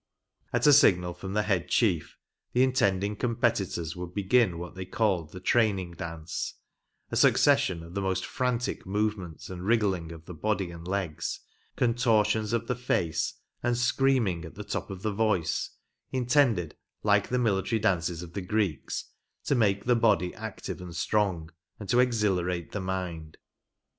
At 0.51 0.65
a 0.65 0.73
signal 0.73 1.13
from 1.13 1.33
the 1.33 1.43
head 1.43 1.69
chief, 1.69 2.17
the 2.53 2.63
intending 2.63 3.15
competitors 3.15 3.95
would 3.95 4.15
begin 4.15 4.57
what 4.57 4.73
they 4.73 4.83
called 4.83 5.31
the 5.31 5.39
training 5.39 5.91
dance, 5.91 6.55
‚ÄĒ 7.11 7.11
a 7.11 7.15
succession 7.17 7.83
of 7.83 7.93
the 7.93 8.01
most 8.01 8.25
frantic 8.25 8.87
movements 8.87 9.47
and 9.47 9.63
wriggling 9.63 10.11
of 10.11 10.25
the 10.25 10.33
body 10.33 10.71
and 10.71 10.87
legs, 10.87 11.41
contortions 11.75 12.51
of 12.51 12.65
the 12.65 12.73
face, 12.75 13.35
and 13.61 13.77
screaming 13.77 14.43
at 14.43 14.55
the 14.55 14.63
top 14.63 14.89
of 14.89 15.03
the 15.03 15.13
voice, 15.13 15.69
intended, 16.11 16.75
like 17.03 17.27
the 17.27 17.37
military 17.37 17.77
dances 17.77 18.23
of 18.23 18.33
the 18.33 18.41
Greeks, 18.41 19.05
to 19.43 19.53
make 19.53 19.85
the 19.85 19.95
body 19.95 20.33
active 20.33 20.81
and 20.81 20.95
strong, 20.95 21.51
and 21.79 21.87
to 21.89 21.99
exhilirate 21.99 22.71
the 22.71 22.81
mind. 22.81 23.37